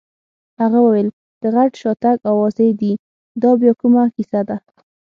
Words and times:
هغه 0.61 0.79
وویل: 0.83 1.09
د 1.41 1.43
غټ 1.55 1.71
شاتګ 1.81 2.17
اوازې 2.31 2.69
دي، 2.81 2.93
دا 3.41 3.51
بیا 3.59 3.73
کومه 3.81 4.03
کیسه 4.15 4.41
ده؟ 4.47 4.57